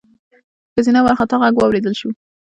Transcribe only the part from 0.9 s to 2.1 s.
وارخطا غږ واورېدل شو: